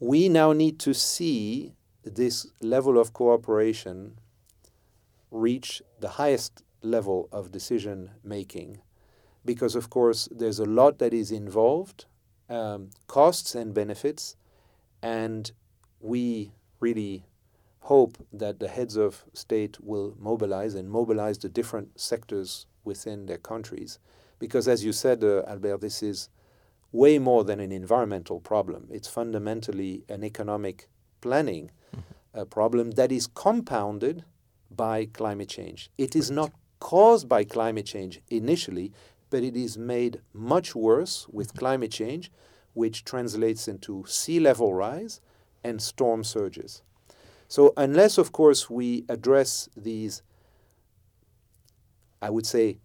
We 0.00 0.28
now 0.28 0.52
need 0.52 0.78
to 0.80 0.94
see 0.94 1.74
this 2.04 2.46
level 2.60 2.98
of 2.98 3.12
cooperation 3.12 4.18
reach 5.30 5.82
the 6.00 6.10
highest 6.10 6.62
level 6.82 7.28
of 7.32 7.50
decision 7.50 8.10
making 8.22 8.80
because, 9.44 9.74
of 9.74 9.90
course, 9.90 10.28
there's 10.30 10.58
a 10.58 10.64
lot 10.64 10.98
that 10.98 11.14
is 11.14 11.30
involved 11.30 12.06
um, 12.48 12.90
costs 13.06 13.54
and 13.54 13.74
benefits, 13.74 14.36
and 15.02 15.52
we 16.00 16.52
really 16.80 17.24
hope 17.86 18.18
that 18.32 18.58
the 18.58 18.66
heads 18.66 18.96
of 18.96 19.24
state 19.32 19.78
will 19.80 20.12
mobilize 20.18 20.74
and 20.74 20.90
mobilize 20.90 21.38
the 21.38 21.48
different 21.48 22.00
sectors 22.00 22.66
within 22.84 23.26
their 23.26 23.38
countries. 23.38 24.00
Because, 24.40 24.66
as 24.66 24.84
you 24.84 24.92
said, 24.92 25.22
uh, 25.22 25.42
Albert, 25.46 25.80
this 25.82 26.02
is 26.02 26.28
way 26.90 27.18
more 27.20 27.44
than 27.44 27.60
an 27.60 27.70
environmental 27.70 28.40
problem. 28.40 28.88
It's 28.90 29.06
fundamentally 29.06 30.02
an 30.08 30.24
economic 30.24 30.88
planning 31.20 31.70
mm-hmm. 31.94 32.42
problem 32.50 32.92
that 32.92 33.12
is 33.12 33.28
compounded 33.28 34.24
by 34.68 35.06
climate 35.06 35.48
change. 35.48 35.88
It 35.96 36.16
is 36.16 36.28
not 36.28 36.50
caused 36.80 37.28
by 37.28 37.44
climate 37.44 37.86
change 37.86 38.20
initially, 38.28 38.92
but 39.30 39.44
it 39.44 39.56
is 39.56 39.78
made 39.78 40.20
much 40.32 40.74
worse 40.74 41.28
with 41.28 41.48
mm-hmm. 41.48 41.58
climate 41.60 41.92
change, 41.92 42.32
which 42.74 43.04
translates 43.04 43.68
into 43.68 44.04
sea 44.08 44.40
level 44.40 44.74
rise 44.74 45.20
and 45.62 45.80
storm 45.80 46.24
surges. 46.24 46.82
So, 47.48 47.72
unless, 47.76 48.18
of 48.18 48.32
course, 48.32 48.68
we 48.68 49.04
address 49.08 49.68
these, 49.76 50.22
I 52.20 52.30
would 52.30 52.46
say, 52.46 52.78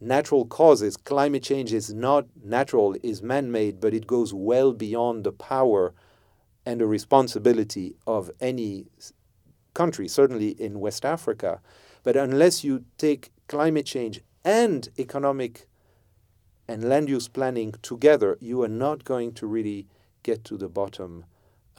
natural 0.00 0.46
causes. 0.46 0.96
Climate 0.96 1.42
change 1.42 1.72
is 1.72 1.92
not 1.92 2.26
natural, 2.42 2.96
is 3.02 3.22
man 3.22 3.52
made, 3.52 3.80
but 3.80 3.94
it 3.94 4.06
goes 4.06 4.32
well 4.32 4.72
beyond 4.72 5.24
the 5.24 5.32
power 5.32 5.94
and 6.64 6.80
the 6.80 6.86
responsibility 6.86 7.94
of 8.06 8.30
any 8.40 8.86
country, 9.74 10.08
certainly 10.08 10.50
in 10.50 10.80
West 10.80 11.04
Africa. 11.04 11.60
But 12.02 12.16
unless 12.16 12.64
you 12.64 12.84
take 12.98 13.32
climate 13.48 13.86
change 13.86 14.20
and 14.44 14.88
economic 14.98 15.66
and 16.68 16.88
land 16.88 17.08
use 17.08 17.28
planning 17.28 17.74
together, 17.82 18.38
you 18.40 18.62
are 18.62 18.68
not 18.68 19.04
going 19.04 19.32
to 19.34 19.46
really 19.46 19.86
get 20.22 20.44
to 20.44 20.56
the 20.56 20.68
bottom 20.68 21.24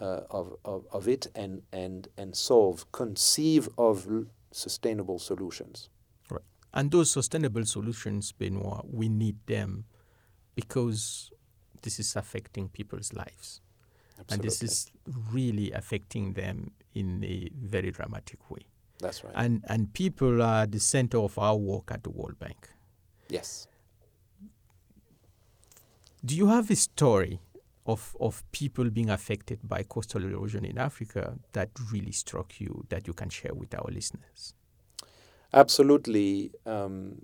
uh, 0.04 0.22
of, 0.30 0.56
of, 0.66 0.86
of 0.92 1.08
it 1.08 1.28
and, 1.34 1.62
and, 1.72 2.10
and 2.18 2.36
solve, 2.36 2.92
conceive 2.92 3.70
of 3.78 4.06
sustainable 4.52 5.18
solutions. 5.18 5.89
Right. 6.30 6.42
And 6.74 6.92
those 6.92 7.10
sustainable 7.12 7.66
solutions, 7.66 8.34
Benoit, 8.34 8.84
we 8.92 9.08
need 9.08 9.38
them 9.48 9.86
because 10.56 11.32
this 11.84 12.00
is 12.00 12.16
affecting 12.16 12.68
people's 12.70 13.13
lives. 13.13 13.62
Absolutely. 14.20 14.34
And 14.34 14.44
this 14.44 14.62
is 14.62 14.92
really 15.32 15.72
affecting 15.72 16.34
them 16.34 16.72
in 16.94 17.24
a 17.24 17.50
very 17.56 17.92
dramatic 17.92 18.52
way. 18.52 18.66
That's 19.00 19.24
right. 19.24 19.34
And 19.36 19.63
and 19.68 19.92
people 19.94 20.42
are 20.42 20.66
the 20.68 20.80
center 20.80 21.18
of 21.18 21.38
our 21.38 21.58
work 21.58 21.92
at 21.92 22.04
the 22.04 22.10
World 22.10 22.39
Bank. 22.39 22.70
Yes. 23.28 23.68
Do 26.24 26.36
you 26.36 26.48
have 26.48 26.70
a 26.70 26.76
story 26.76 27.39
of 27.86 28.15
of 28.19 28.43
people 28.52 28.89
being 28.89 29.10
affected 29.10 29.60
by 29.63 29.84
coastal 29.84 30.24
erosion 30.24 30.65
in 30.65 30.78
Africa 30.78 31.38
that 31.52 31.69
really 31.91 32.12
struck 32.12 32.60
you 32.60 32.86
that 32.89 33.08
you 33.08 33.13
can 33.13 33.30
share 33.30 33.54
with 33.54 33.74
our 33.74 33.89
listeners? 33.91 34.54
Absolutely. 35.54 36.52
Um, 36.65 37.22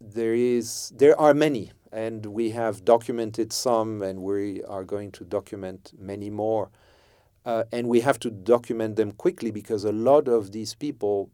there 0.00 0.34
is 0.34 0.92
there 0.96 1.18
are 1.20 1.34
many 1.34 1.72
and 1.90 2.26
we 2.26 2.50
have 2.50 2.84
documented 2.84 3.52
some 3.52 4.02
and 4.02 4.22
we 4.22 4.62
are 4.64 4.84
going 4.84 5.10
to 5.10 5.24
document 5.24 5.92
many 5.98 6.30
more 6.30 6.70
uh, 7.44 7.64
and 7.72 7.88
we 7.88 8.00
have 8.00 8.18
to 8.20 8.30
document 8.30 8.96
them 8.96 9.10
quickly 9.12 9.50
because 9.50 9.84
a 9.84 9.92
lot 9.92 10.28
of 10.28 10.52
these 10.52 10.74
people 10.74 11.30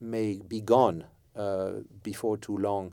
may 0.00 0.40
be 0.46 0.60
gone 0.60 1.04
uh, 1.34 1.72
before 2.02 2.36
too 2.36 2.56
long 2.56 2.92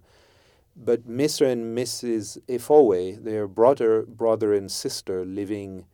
but 0.75 1.07
mr 1.07 1.45
and 1.49 1.77
mrs 1.77 2.37
efowe 2.47 3.23
their 3.23 3.47
brother 3.47 4.03
brother 4.03 4.53
and 4.53 4.71
sister 4.71 5.25
living 5.25 5.85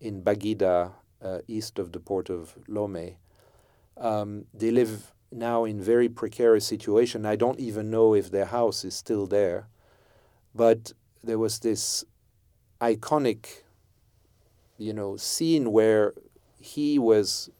in 0.00 0.22
Baguida 0.22 0.92
uh, 1.22 1.38
east 1.48 1.78
of 1.78 1.92
the 1.92 2.00
port 2.00 2.28
of 2.28 2.56
Lomé 2.68 3.16
um, 3.96 4.44
they 4.52 4.70
live 4.70 5.12
now 5.32 5.64
in 5.64 5.80
very 5.80 6.08
precarious 6.08 6.66
situation. 6.66 7.26
I 7.26 7.36
don't 7.36 7.58
even 7.60 7.90
know 7.90 8.14
if 8.14 8.30
their 8.30 8.46
house 8.46 8.84
is 8.84 8.94
still 8.94 9.26
there. 9.26 9.68
But 10.54 10.92
there 11.22 11.38
was 11.38 11.58
this 11.58 12.04
iconic, 12.80 13.62
you 14.78 14.92
know, 14.92 15.16
scene 15.16 15.72
where 15.72 16.14
he 16.60 16.98
was 16.98 17.50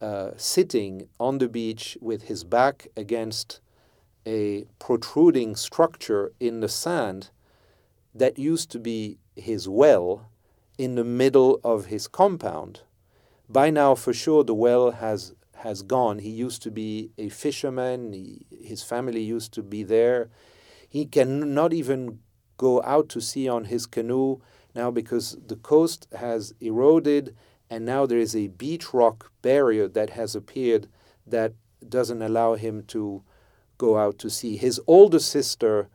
uh, 0.00 0.32
sitting 0.36 1.08
on 1.20 1.38
the 1.38 1.48
beach 1.48 1.96
with 2.00 2.24
his 2.24 2.44
back 2.44 2.88
against 2.96 3.60
a 4.26 4.64
protruding 4.78 5.56
structure 5.56 6.32
in 6.38 6.60
the 6.60 6.68
sand 6.68 7.30
that 8.14 8.38
used 8.38 8.70
to 8.70 8.78
be 8.78 9.18
his 9.36 9.68
well 9.68 10.30
in 10.78 10.94
the 10.94 11.04
middle 11.04 11.60
of 11.64 11.86
his 11.86 12.06
compound. 12.08 12.80
By 13.48 13.70
now, 13.70 13.94
for 13.94 14.12
sure, 14.12 14.44
the 14.44 14.54
well 14.54 14.92
has 14.92 15.34
has 15.56 15.82
gone. 15.82 16.18
He 16.18 16.30
used 16.30 16.60
to 16.62 16.70
be 16.72 17.10
a 17.16 17.28
fisherman, 17.28 18.12
he, 18.12 18.46
his 18.50 18.82
family 18.82 19.22
used 19.22 19.52
to 19.52 19.62
be 19.62 19.84
there. 19.84 20.28
He 20.88 21.06
cannot 21.06 21.72
even 21.72 22.18
go 22.56 22.82
out 22.82 23.08
to 23.10 23.20
sea 23.20 23.48
on 23.48 23.66
his 23.66 23.86
canoe 23.86 24.40
now 24.74 24.90
because 24.90 25.36
the 25.46 25.56
coast 25.56 26.08
has 26.16 26.52
eroded 26.60 27.36
and 27.70 27.86
now 27.86 28.06
there 28.06 28.18
is 28.18 28.36
a 28.36 28.48
beach 28.48 28.92
rock 28.92 29.32
barrier 29.40 29.88
that 29.88 30.10
has 30.10 30.34
appeared 30.34 30.88
that 31.26 31.54
doesn't 31.88 32.22
allow 32.22 32.54
him 32.54 32.82
to 32.84 33.22
go 33.86 33.92
out 34.04 34.16
to 34.22 34.28
sea. 34.30 34.54
His 34.56 34.76
older 34.86 35.22
sister 35.36 35.88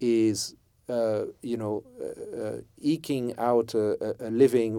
is, 0.00 0.54
uh, 0.88 1.24
you 1.50 1.56
know, 1.62 1.74
uh, 2.00 2.42
uh, 2.42 2.58
eking 2.94 3.26
out 3.38 3.74
a, 3.74 3.88
a 4.28 4.30
living 4.30 4.72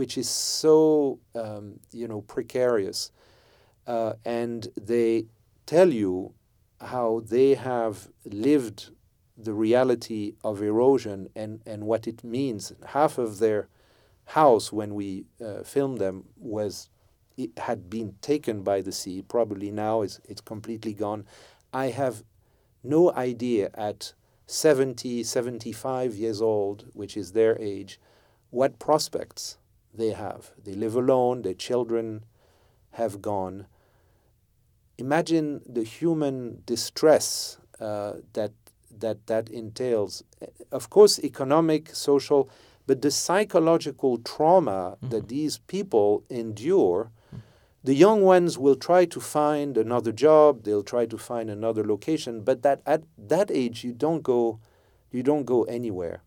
which 0.00 0.14
is 0.22 0.28
so, 0.28 1.18
um, 1.34 1.64
you 1.92 2.06
know, 2.10 2.20
precarious 2.22 3.00
uh, 3.86 4.14
and 4.24 4.68
they 4.80 5.26
tell 5.64 5.92
you 5.92 6.32
how 6.80 7.22
they 7.34 7.54
have 7.54 8.08
lived 8.24 8.90
the 9.36 9.52
reality 9.52 10.34
of 10.42 10.62
erosion 10.62 11.28
and, 11.34 11.60
and 11.66 11.84
what 11.84 12.06
it 12.06 12.24
means. 12.24 12.72
Half 12.86 13.18
of 13.18 13.38
their 13.38 13.68
house, 14.24 14.72
when 14.72 14.94
we 14.94 15.26
uh, 15.44 15.62
filmed 15.62 15.98
them, 15.98 16.24
was 16.36 16.88
it 17.36 17.50
had 17.58 17.90
been 17.90 18.14
taken 18.22 18.62
by 18.62 18.80
the 18.80 18.92
sea. 18.92 19.22
Probably 19.22 19.70
now 19.70 20.02
it's, 20.02 20.20
it's 20.24 20.40
completely 20.40 20.94
gone. 20.94 21.26
I 21.84 21.86
have 21.90 22.24
no 22.82 23.12
idea 23.12 23.70
at 23.74 24.14
70, 24.46 25.22
75 25.24 26.14
years 26.14 26.40
old, 26.40 26.86
which 26.94 27.16
is 27.16 27.32
their 27.32 27.60
age, 27.60 28.00
what 28.50 28.78
prospects 28.78 29.58
they 29.92 30.12
have. 30.12 30.52
They 30.62 30.74
live 30.74 30.94
alone, 30.94 31.42
their 31.42 31.54
children 31.68 32.24
have 32.92 33.20
gone 33.20 33.66
imagine 34.98 35.60
the 35.66 35.82
human 35.82 36.62
distress 36.66 37.58
uh, 37.80 38.14
that 38.32 38.52
that 38.98 39.26
that 39.26 39.48
entails. 39.50 40.22
Of 40.72 40.90
course, 40.90 41.18
economic, 41.18 41.94
social, 41.94 42.48
But 42.86 43.02
the 43.02 43.10
psychological 43.10 44.18
trauma 44.18 44.96
mm-hmm. 44.96 45.08
that 45.08 45.28
these 45.28 45.58
people 45.58 46.22
endure, 46.30 47.10
the 47.86 47.94
young 47.94 48.22
ones 48.22 48.58
will 48.58 48.74
try 48.74 49.04
to 49.04 49.20
find 49.20 49.78
another 49.78 50.10
job, 50.10 50.64
they'll 50.64 50.82
try 50.82 51.06
to 51.06 51.16
find 51.16 51.48
another 51.48 51.84
location, 51.84 52.42
but 52.42 52.62
that 52.62 52.82
at 52.84 53.04
that 53.16 53.48
age 53.50 53.84
you 53.84 53.92
don't 53.92 54.22
go 54.22 54.58
you 55.12 55.22
don't 55.22 55.44
go 55.44 55.62
anywhere. 55.64 56.22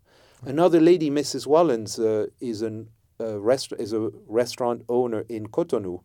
Another 0.46 0.80
lady, 0.80 1.10
Mrs. 1.12 1.46
Wallens, 1.46 2.00
uh, 2.00 2.28
is 2.40 2.62
an 2.62 2.88
uh, 3.20 3.38
rest- 3.40 3.74
is 3.78 3.92
a 3.92 4.10
restaurant 4.26 4.84
owner 4.88 5.26
in 5.28 5.48
Cotonou 5.48 6.00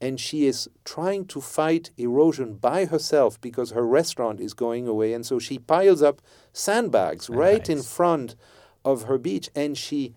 and 0.00 0.18
she 0.20 0.46
is 0.46 0.68
trying 0.84 1.24
to 1.26 1.40
fight 1.40 1.90
erosion 1.96 2.54
by 2.54 2.84
herself 2.84 3.40
because 3.40 3.70
her 3.70 3.86
restaurant 3.86 4.40
is 4.40 4.54
going 4.54 4.86
away 4.86 5.12
and 5.12 5.26
so 5.26 5.38
she 5.38 5.58
piles 5.58 6.02
up 6.02 6.22
sandbags 6.52 7.28
nice. 7.28 7.38
right 7.38 7.68
in 7.68 7.82
front 7.82 8.36
of 8.84 9.04
her 9.04 9.18
beach 9.18 9.50
and 9.54 9.76
she 9.76 10.14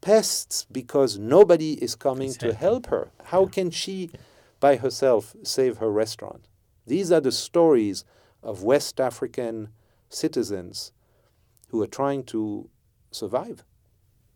pests 0.00 0.66
because 0.70 1.18
nobody 1.18 1.72
is 1.82 1.94
coming 1.94 2.32
to 2.34 2.52
help 2.54 2.86
her. 2.86 3.10
How 3.24 3.42
yeah. 3.42 3.50
can 3.50 3.70
she 3.70 4.10
by 4.58 4.76
herself 4.76 5.34
save 5.42 5.78
her 5.78 5.90
restaurant? 5.90 6.46
These 6.86 7.12
are 7.12 7.20
the 7.20 7.32
stories 7.32 8.04
of 8.42 8.62
west 8.62 9.00
african 9.00 9.68
citizens 10.08 10.92
who 11.68 11.82
are 11.82 11.86
trying 11.86 12.24
to 12.24 12.68
survive. 13.10 13.64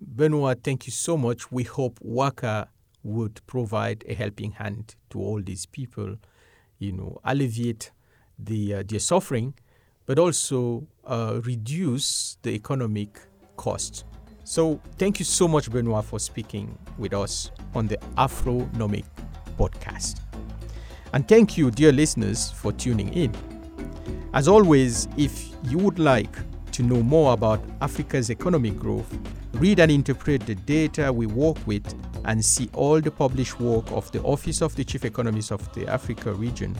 Benoit 0.00 0.62
thank 0.62 0.86
you 0.86 0.92
so 0.92 1.16
much. 1.16 1.50
We 1.50 1.64
hope 1.64 1.98
WACA 2.00 2.68
would 3.02 3.40
provide 3.46 4.04
a 4.08 4.14
helping 4.14 4.52
hand 4.52 4.94
to 5.10 5.18
all 5.20 5.40
these 5.42 5.66
people, 5.66 6.16
you 6.78 6.92
know, 6.92 7.20
alleviate 7.24 7.90
the, 8.38 8.74
uh, 8.74 8.82
their 8.86 8.98
suffering, 8.98 9.54
but 10.06 10.18
also 10.18 10.86
uh, 11.04 11.40
reduce 11.44 12.38
the 12.42 12.50
economic 12.50 13.20
cost. 13.56 14.04
So, 14.46 14.78
thank 14.98 15.18
you 15.18 15.24
so 15.24 15.48
much, 15.48 15.72
Benoit, 15.72 16.04
for 16.04 16.18
speaking 16.18 16.76
with 16.98 17.14
us 17.14 17.50
on 17.74 17.86
the 17.86 17.96
Afronomic 18.18 19.04
podcast. 19.58 20.20
And 21.14 21.26
thank 21.26 21.56
you, 21.56 21.70
dear 21.70 21.92
listeners, 21.92 22.50
for 22.50 22.70
tuning 22.70 23.10
in. 23.14 23.34
As 24.34 24.46
always, 24.46 25.08
if 25.16 25.48
you 25.64 25.78
would 25.78 25.98
like 25.98 26.36
to 26.72 26.82
know 26.82 27.02
more 27.02 27.32
about 27.32 27.64
Africa's 27.80 28.30
economic 28.30 28.76
growth, 28.76 29.16
read 29.54 29.80
and 29.80 29.90
interpret 29.90 30.44
the 30.44 30.54
data 30.54 31.10
we 31.10 31.24
work 31.24 31.56
with, 31.66 31.94
and 32.26 32.44
see 32.44 32.68
all 32.74 33.00
the 33.00 33.10
published 33.10 33.58
work 33.60 33.90
of 33.92 34.12
the 34.12 34.20
Office 34.22 34.60
of 34.60 34.76
the 34.76 34.84
Chief 34.84 35.06
Economist 35.06 35.52
of 35.52 35.72
the 35.72 35.88
Africa 35.88 36.32
region, 36.34 36.76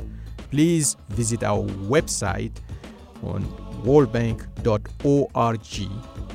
please 0.51 0.97
visit 1.09 1.43
our 1.43 1.63
website 1.89 2.53
on 3.27 3.45
worldbank.org 3.85 4.39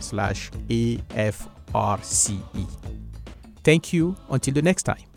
slash 0.01 0.51
AFRCE. 0.69 2.41
Thank 3.63 3.93
you. 3.93 4.15
Until 4.29 4.53
the 4.53 4.61
next 4.61 4.83
time. 4.83 5.08